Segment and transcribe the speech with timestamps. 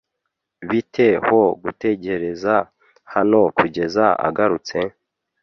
[0.69, 2.53] Bite ho gutegereza
[3.13, 4.77] hano kugeza agarutse?